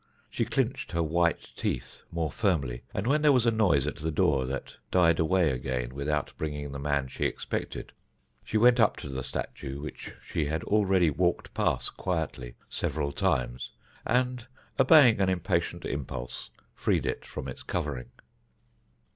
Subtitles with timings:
[0.31, 4.09] She clinched her white teeth more firmly, and when there was a noise at the
[4.09, 7.93] door that died away again without bringing the man she expected,
[8.43, 13.73] she went up to the statue which she had already walked past quietly several times
[14.03, 14.47] and,
[14.79, 18.09] obeying an impatient impulse, freed it from its covering.